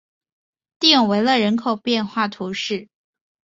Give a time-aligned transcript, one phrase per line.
[0.79, 2.89] 蒂永维勒人口变化图示